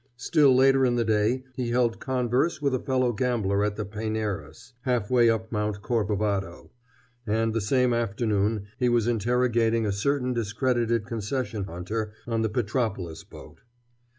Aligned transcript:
Still 0.17 0.55
later 0.55 0.83
in 0.83 0.95
the 0.95 1.05
day 1.05 1.43
he 1.55 1.69
held 1.69 1.99
converse 1.99 2.59
with 2.59 2.73
a 2.73 2.79
fellow 2.79 3.11
gambler 3.11 3.63
at 3.63 3.75
the 3.75 3.85
Paineiras, 3.85 4.73
half 4.81 5.11
way 5.11 5.29
up 5.29 5.51
Mount 5.51 5.83
Corcovado; 5.83 6.71
and 7.27 7.53
the 7.53 7.61
same 7.61 7.93
afternoon 7.93 8.65
he 8.79 8.89
was 8.89 9.05
interrogating 9.05 9.85
a 9.85 9.91
certain 9.91 10.33
discredited 10.33 11.05
concession 11.05 11.65
hunter 11.65 12.13
on 12.25 12.41
the 12.41 12.49
Petropolis 12.49 13.23
boat. 13.23 13.61